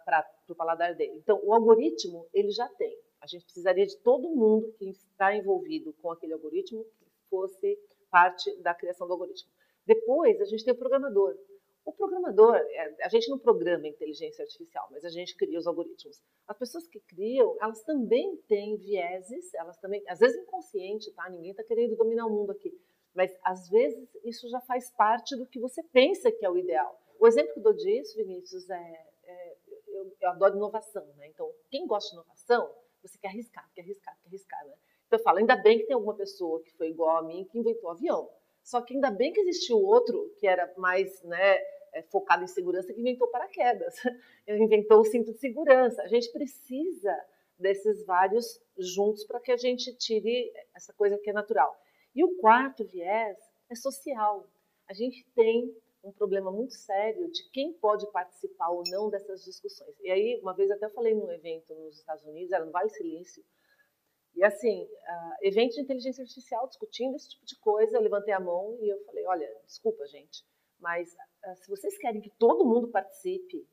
[0.06, 1.14] para o paladar dele.
[1.18, 2.98] Então o algoritmo ele já tem.
[3.22, 8.56] A gente precisaria de todo mundo que está envolvido com aquele algoritmo que fosse parte
[8.62, 9.50] da criação do algoritmo.
[9.86, 11.38] Depois a gente tem o programador.
[11.86, 16.22] O programador, é, a gente não programa inteligência artificial, mas a gente cria os algoritmos.
[16.48, 21.30] As pessoas que criam, elas também têm vieses, elas também, às vezes inconsciente, tá?
[21.30, 22.74] Ninguém está querendo dominar o mundo aqui,
[23.14, 26.98] mas às vezes isso já faz parte do que você pensa que é o ideal.
[27.20, 29.13] O exemplo que eu dou disso, Vinícius, é, é
[30.04, 31.28] eu, eu, adoro inovação, né?
[31.28, 34.74] Então, quem gosta de inovação, você quer arriscar, quer arriscar, quer arriscar, né?
[35.08, 37.60] Então eu falo, ainda bem que tem alguma pessoa que foi igual a mim que
[37.60, 38.30] inventou o avião.
[38.64, 41.58] Só que ainda bem que existiu outro que era mais né,
[41.94, 43.94] é, focado em segurança que inventou paraquedas,
[44.48, 46.02] inventou o cinto de segurança.
[46.02, 47.16] A gente precisa
[47.60, 51.78] desses vários juntos para que a gente tire essa coisa que é natural.
[52.16, 53.38] E o quarto viés
[53.70, 54.48] é social.
[54.88, 59.96] A gente tem um problema muito sério de quem pode participar ou não dessas discussões.
[60.02, 63.44] E aí, uma vez até falei num evento nos Estados Unidos, era no Vale Silício,
[64.36, 68.40] e assim, uh, evento de inteligência artificial discutindo esse tipo de coisa, eu levantei a
[68.40, 70.44] mão e eu falei, olha, desculpa, gente,
[70.80, 73.68] mas uh, se vocês querem que todo mundo participe,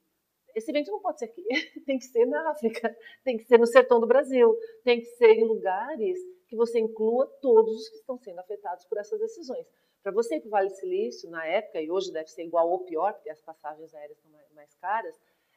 [0.54, 1.44] esse evento não pode ser aqui,
[1.86, 5.32] tem que ser na África, tem que ser no sertão do Brasil, tem que ser
[5.32, 9.66] em lugares que você inclua todos os que estão sendo afetados por essas decisões.
[10.02, 12.70] Para você ir para o Vale do Silício, na época, e hoje deve ser igual
[12.70, 15.14] ou pior, porque as passagens aéreas estão mais caras,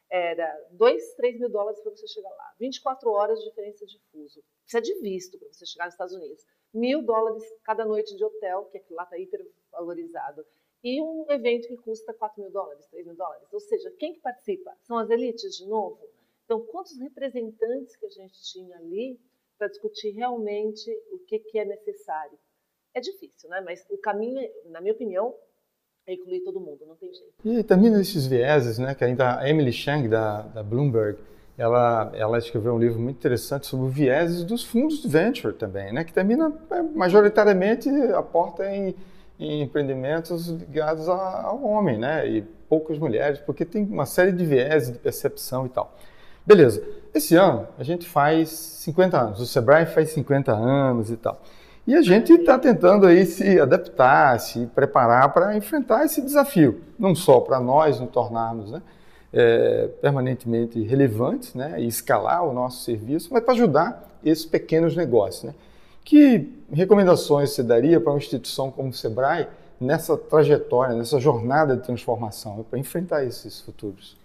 [0.10, 2.54] era 2, 3 mil dólares para você chegar lá.
[2.60, 4.44] 24 horas de diferença de fuso.
[4.62, 6.46] Precisa de visto para você chegar nos Estados Unidos.
[6.74, 10.46] Mil dólares cada noite de hotel, que aquilo lá está hiper valorizado.
[10.84, 13.48] E um evento que custa 4 mil dólares, 3 mil dólares.
[13.52, 14.76] Ou seja, quem que participa?
[14.82, 16.00] São as elites, de novo?
[16.44, 19.20] Então, quantos representantes que a gente tinha ali
[19.58, 22.38] para discutir realmente o que, que é necessário?
[22.94, 23.62] É difícil, né?
[23.66, 25.34] Mas o caminho, na minha opinião,
[26.06, 27.34] é incluir todo mundo, não tem jeito.
[27.46, 31.18] E também nesses vieses, né, que ainda a Emily Chang, da, da Bloomberg,
[31.58, 36.04] ela, ela escreveu um livro muito interessante sobre vieses dos fundos de venture também, né,
[36.04, 38.96] que termina é, majoritariamente aporta em,
[39.40, 44.92] em empreendimentos ligados ao homem, né, e poucas mulheres, porque tem uma série de vieses
[44.92, 45.96] de percepção e tal.
[46.46, 51.42] Beleza, esse ano a gente faz 50 anos, o Sebrae faz 50 anos e tal.
[51.86, 57.14] E a gente está tentando aí se adaptar, se preparar para enfrentar esse desafio, não
[57.14, 58.82] só para nós nos tornarmos né,
[59.34, 65.44] é, permanentemente relevantes né, e escalar o nosso serviço, mas para ajudar esses pequenos negócios.
[65.44, 65.54] Né?
[66.06, 71.84] Que recomendações você daria para uma instituição como o Sebrae nessa trajetória, nessa jornada de
[71.84, 74.18] transformação, para enfrentar esses futuros?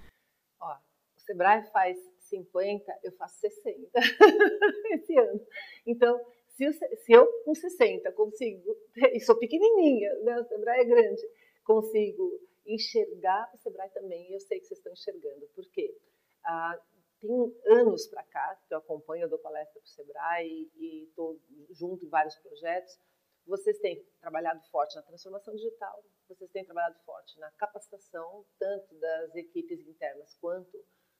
[0.60, 3.74] Ó, o Sebrae faz 50, eu faço 60
[4.94, 5.40] esse ano.
[5.84, 6.20] Então,
[6.58, 8.76] se, se eu com 60 consigo,
[9.14, 11.22] e sou pequenininha, né, o Sebrae é grande,
[11.64, 15.96] consigo enxergar o Sebrae também, eu sei que vocês estão enxergando, por quê?
[16.44, 16.78] Ah,
[17.20, 21.40] tem anos para cá que eu acompanho, eu dou palestra para o Sebrae e estou
[21.70, 22.98] junto em vários projetos.
[23.44, 29.34] Vocês têm trabalhado forte na transformação digital, vocês têm trabalhado forte na capacitação, tanto das
[29.34, 30.78] equipes internas quanto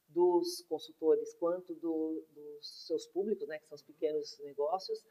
[0.08, 5.04] dos consultores quanto do, dos seus públicos, né, que são os pequenos negócios,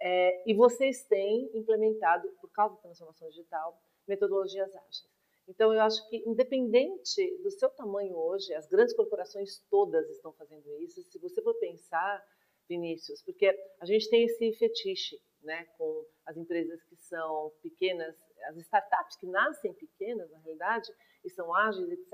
[0.00, 5.08] é, e vocês têm implementado, por causa da transformação digital, metodologias ágeis.
[5.48, 10.76] Então, eu acho que, independente do seu tamanho hoje, as grandes corporações todas estão fazendo
[10.78, 11.02] isso.
[11.02, 12.22] Se você for pensar,
[12.68, 18.14] Vinícius, porque a gente tem esse fetiche né, com as empresas que são pequenas,
[18.48, 20.92] as startups que nascem pequenas, na realidade,
[21.24, 22.12] e são ágeis, etc.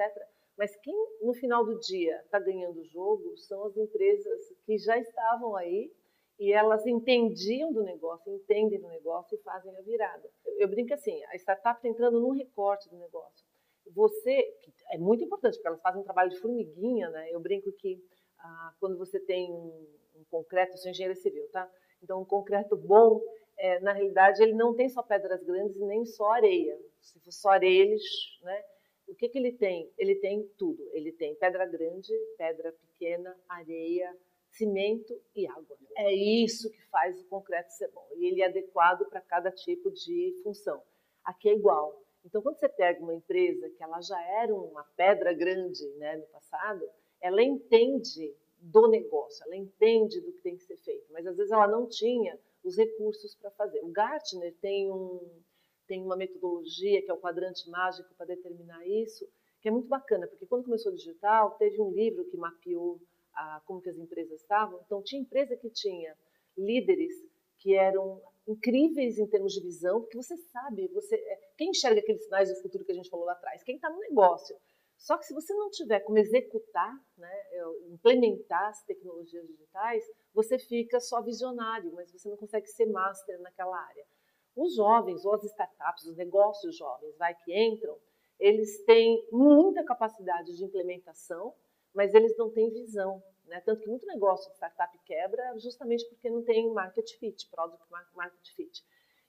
[0.56, 4.96] Mas quem, no final do dia, está ganhando o jogo são as empresas que já
[4.96, 5.92] estavam aí
[6.38, 10.28] e elas entendiam do negócio, entendem do negócio e fazem a virada.
[10.44, 13.44] Eu, eu brinco assim, a startup está entrando num recorte do negócio.
[13.94, 14.44] Você,
[14.90, 17.30] é muito importante, porque elas fazem um trabalho de formiguinha, né?
[17.30, 18.02] Eu brinco que
[18.38, 21.70] ah, quando você tem um, um concreto, eu sou engenheiro civil, tá?
[22.02, 23.20] Então, um concreto bom,
[23.56, 26.78] é, na realidade, ele não tem só pedras grandes e nem só areia.
[27.00, 27.94] Se for só areia,
[28.42, 28.64] né?
[29.06, 29.92] O que, que ele tem?
[29.98, 30.82] Ele tem tudo.
[30.92, 34.10] Ele tem pedra grande, pedra pequena, areia,
[34.56, 35.76] cimento e água.
[35.96, 38.06] É isso que faz o concreto ser bom.
[38.16, 40.82] E ele é adequado para cada tipo de função.
[41.24, 42.00] Aqui é igual.
[42.24, 46.26] Então, quando você pega uma empresa que ela já era uma pedra grande né, no
[46.26, 46.82] passado,
[47.20, 51.52] ela entende do negócio, ela entende do que tem que ser feito, mas às vezes
[51.52, 53.80] ela não tinha os recursos para fazer.
[53.82, 55.20] O Gartner tem, um,
[55.86, 59.28] tem uma metodologia que é o quadrante mágico para determinar isso,
[59.60, 62.98] que é muito bacana, porque quando começou o digital, teve um livro que mapeou
[63.34, 64.80] a, como que as empresas estavam.
[64.84, 66.16] Então, tinha empresa que tinha
[66.56, 67.14] líderes
[67.58, 72.24] que eram incríveis em termos de visão, porque você sabe, você é, quem enxerga aqueles
[72.24, 73.62] sinais do futuro que a gente falou lá atrás?
[73.62, 74.56] Quem está no negócio.
[74.98, 80.58] Só que se você não tiver como executar, né, é, implementar as tecnologias digitais, você
[80.58, 84.06] fica só visionário, mas você não consegue ser master naquela área.
[84.56, 87.98] Os jovens, ou as startups, os negócios jovens, vai que entram,
[88.38, 91.54] eles têm muita capacidade de implementação,
[91.94, 93.22] mas eles não têm visão.
[93.46, 93.60] Né?
[93.60, 98.48] Tanto que muito negócio de startup quebra justamente porque não tem market fit, product market
[98.54, 98.84] fit.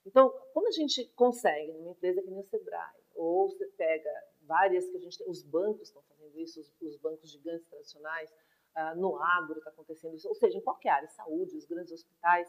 [0.05, 4.09] Então, quando a gente consegue, numa empresa que nem o Sebrae, ou você pega
[4.41, 8.29] várias que a gente tem, os bancos estão fazendo isso, os, os bancos gigantes tradicionais,
[8.77, 12.47] uh, no agro está acontecendo isso, ou seja, em qualquer área, saúde, os grandes hospitais.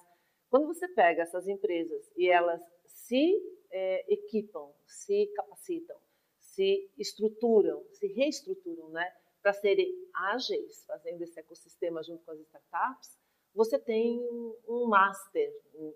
[0.50, 3.34] Quando você pega essas empresas e elas se
[3.70, 5.96] é, equipam, se capacitam,
[6.38, 9.12] se estruturam, se reestruturam, né?
[9.46, 13.16] Para serem ágeis, fazendo esse ecossistema junto com as startups,
[13.54, 14.18] você tem
[14.66, 15.54] um master.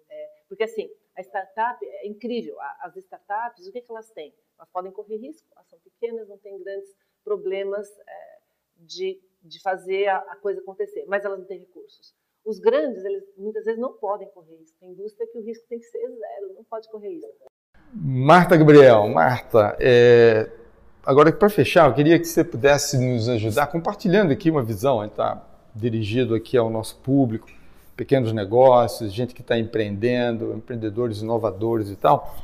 [0.08, 2.54] É, porque, assim, a startup é incrível.
[2.78, 4.32] As startups, o que, que elas têm?
[4.56, 8.38] Elas podem correr risco, elas são pequenas, não têm grandes problemas é,
[8.76, 12.14] de, de fazer a, a, coisa acontecer, mas elas não têm recursos.
[12.44, 14.78] Os grandes, eles muitas vezes não podem correr risco.
[14.84, 17.46] A indústria que o risco tem que ser zero, não pode correr risco.
[17.92, 20.59] Marta Gabriel, Marta, é,
[21.04, 25.42] Agora, para fechar, eu queria que você pudesse nos ajudar compartilhando aqui uma visão, está
[25.74, 27.48] dirigido aqui ao nosso público,
[27.96, 32.36] pequenos negócios, gente que está empreendendo, empreendedores inovadores e tal.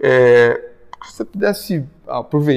[0.00, 0.72] É,
[1.04, 1.88] se você pudesse,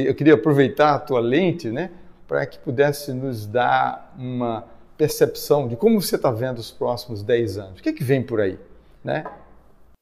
[0.07, 1.91] eu queria aproveitar a tua lente, né,
[2.27, 7.57] para que pudesse nos dar uma percepção de como você está vendo os próximos 10
[7.59, 7.79] anos.
[7.79, 8.57] O que, é que vem por aí,
[9.03, 9.23] né?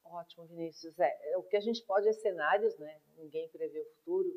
[0.06, 0.98] Ótimo, Vinícius.
[0.98, 2.94] É, o que a gente pode é cenários, né?
[3.18, 4.30] Ninguém prevê o futuro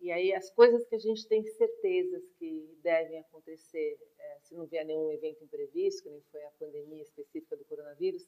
[0.00, 4.66] e aí as coisas que a gente tem certezas que devem acontecer, é, se não
[4.66, 8.26] vier nenhum evento imprevisto, que nem foi a pandemia específica do coronavírus.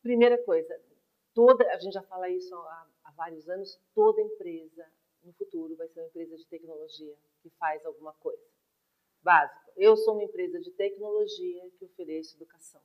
[0.00, 0.80] Primeira coisa,
[1.34, 4.86] toda, a gente já fala isso há, há vários anos, toda empresa
[5.24, 8.42] no futuro vai ser uma empresa de tecnologia que faz alguma coisa.
[9.22, 9.72] Básico.
[9.76, 12.80] Eu sou uma empresa de tecnologia que ofereço educação.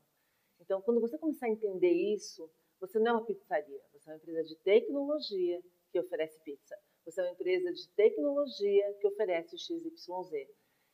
[0.60, 4.17] Então, quando você começar a entender isso, você não é uma pizzaria, você é uma
[4.17, 6.78] empresa de tecnologia que oferece pizza.
[7.05, 10.49] Você é uma empresa de tecnologia que oferece XYZ.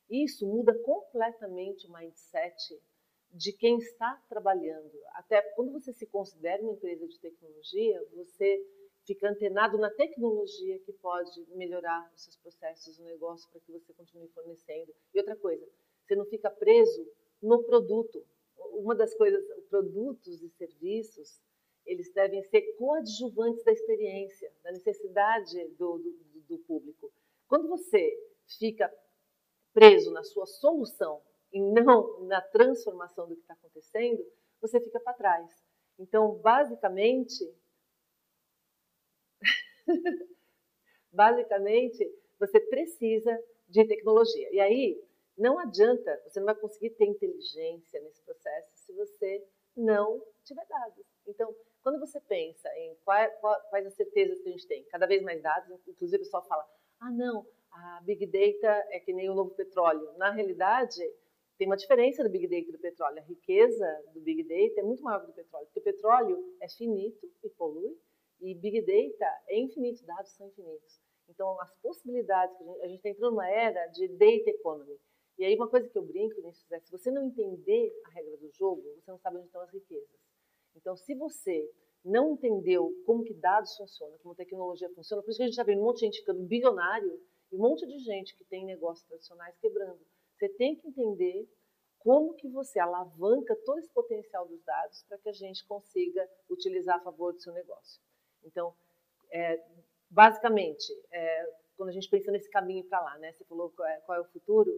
[0.10, 2.78] Isso muda completamente o mindset
[3.34, 4.92] de quem está trabalhando.
[5.14, 8.62] Até quando você se considera uma empresa de tecnologia, você
[9.06, 13.94] fica antenado na tecnologia que pode melhorar os seus processos, o negócio, para que você
[13.94, 14.94] continue fornecendo.
[15.14, 15.66] E outra coisa,
[16.06, 17.08] você não fica preso
[17.42, 18.22] no produto.
[18.74, 21.42] Uma das coisas, produtos e serviços,
[21.86, 27.12] eles devem ser coadjuvantes da experiência, da necessidade do, do, do público.
[27.48, 28.18] Quando você
[28.60, 28.92] fica
[29.74, 31.22] preso na sua solução
[31.52, 34.26] e não na transformação do que está acontecendo,
[34.60, 35.52] você fica para trás.
[35.98, 37.54] Então, basicamente,
[41.12, 42.10] basicamente,
[42.40, 44.50] você precisa de tecnologia.
[44.54, 45.04] E aí,
[45.38, 51.06] não adianta, você não vai conseguir ter inteligência nesse processo se você não tiver dados.
[51.28, 53.32] Então, quando você pensa em quais,
[53.70, 56.68] quais as certezas que a gente tem, cada vez mais dados, inclusive o pessoal fala,
[57.00, 60.12] ah, não, a Big Data é que nem o novo petróleo.
[60.18, 61.02] Na realidade,
[61.58, 63.20] tem uma diferença do Big Data e do petróleo.
[63.20, 67.32] A riqueza do Big Data é muito maior do petróleo, porque o petróleo é finito
[67.44, 67.98] e polui,
[68.40, 71.00] e Big Data é infinito, dados são infinitos.
[71.30, 75.00] Então, as possibilidades, que a gente, está entrando numa era de data economy.
[75.38, 78.38] E aí, uma coisa que eu brinco nisso é, se você não entender a regra
[78.38, 80.20] do jogo, você não sabe onde estão as riquezas.
[80.76, 81.70] Então, se você
[82.04, 85.64] não entendeu como que dados funcionam, como tecnologia funciona, por isso que a gente está
[85.64, 87.20] vendo um monte de gente ficando bilionário
[87.52, 90.00] e um monte de gente que tem negócios tradicionais quebrando.
[90.38, 91.48] Você tem que entender
[92.00, 96.98] como que você alavanca todo esse potencial dos dados para que a gente consiga utilizar
[96.98, 98.02] a favor do seu negócio.
[98.44, 98.74] Então,
[99.32, 99.64] é,
[100.10, 103.32] basicamente, é, quando a gente pensa nesse caminho para lá, né?
[103.34, 104.72] Você falou qual é, qual é o futuro.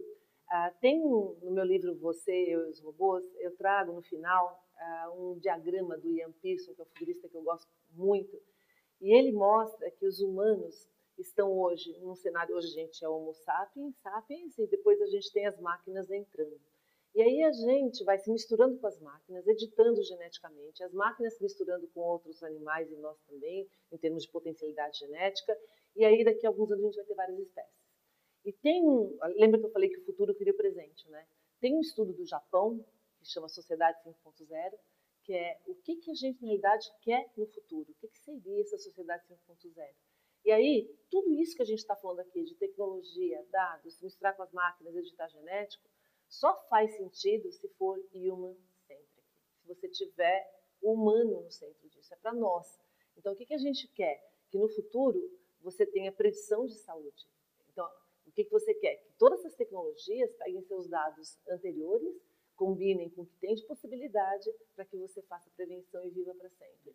[0.50, 4.63] Ah, tem um, no meu livro Você, Eu e os Robôs, eu trago no final
[4.76, 8.40] ah, um diagrama do Ian Pearson, que é um futurista que eu gosto muito,
[9.00, 13.32] e ele mostra que os humanos estão hoje num cenário hoje a gente é Homo
[13.34, 16.60] sapiens, sapiens e depois a gente tem as máquinas entrando.
[17.14, 21.42] E aí a gente vai se misturando com as máquinas, editando geneticamente, as máquinas se
[21.44, 25.56] misturando com outros animais e nós também, em termos de potencialidade genética,
[25.94, 27.84] e aí daqui a alguns anos a gente vai ter várias espécies.
[28.44, 31.24] E tem um, lembra que eu falei que o futuro cria o presente, né?
[31.60, 32.84] Tem um estudo do Japão
[33.24, 34.78] que chama Sociedade 5.0,
[35.22, 38.18] que é o que, que a gente na realidade quer no futuro, o que, que
[38.18, 39.94] seria essa sociedade 5.0.
[40.44, 44.42] E aí, tudo isso que a gente está falando aqui de tecnologia, dados, misturar com
[44.42, 45.88] as máquinas, editar genético,
[46.28, 49.22] só faz sentido se for human-centric,
[49.56, 50.46] se você tiver
[50.82, 52.78] o humano no centro disso, é para nós.
[53.16, 54.22] Então, o que, que a gente quer?
[54.50, 55.18] Que no futuro
[55.62, 57.26] você tenha predição de saúde.
[57.70, 57.90] Então,
[58.26, 58.96] o que, que você quer?
[58.96, 62.14] Que todas essas tecnologias peguem seus dados anteriores,
[62.56, 66.48] combinem com o que tem de possibilidade para que você faça prevenção e viva para
[66.50, 66.92] sempre.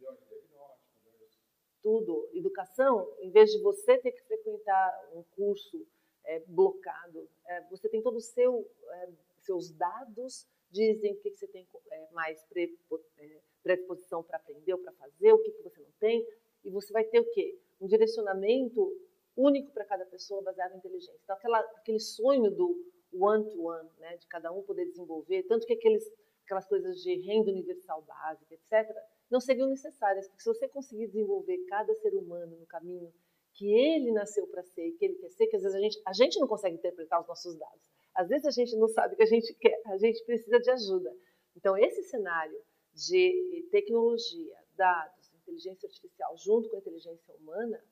[1.81, 2.29] Tudo.
[2.33, 5.85] Educação, em vez de você ter que frequentar um curso
[6.25, 11.37] é, blocado, é, você tem todo o seu é, seus dados dizem o que, que
[11.37, 15.81] você tem é, mais é, predisposição para aprender ou para fazer, o que, que você
[15.81, 16.25] não tem,
[16.63, 17.57] e você vai ter o quê?
[17.81, 18.95] Um direcionamento
[19.35, 21.19] único para cada pessoa baseado em inteligência.
[21.23, 22.77] Então, aquela, aquele sonho do
[23.13, 26.03] one-to-one, -one, né, de cada um poder desenvolver, tanto que aqueles,
[26.45, 28.89] aquelas coisas de renda universal básica, etc.,
[29.29, 33.13] não seriam necessárias, porque se você conseguir desenvolver cada ser humano no caminho
[33.53, 36.01] que ele nasceu para ser e que ele quer ser, que às vezes a gente,
[36.05, 37.81] a gente não consegue interpretar os nossos dados.
[38.15, 40.71] Às vezes a gente não sabe o que a gente quer, a gente precisa de
[40.71, 41.15] ajuda.
[41.55, 42.61] Então, esse cenário
[42.93, 47.83] de tecnologia, dados, inteligência artificial junto com a inteligência humana,